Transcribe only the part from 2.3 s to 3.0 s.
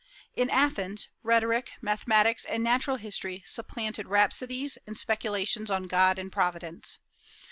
and natural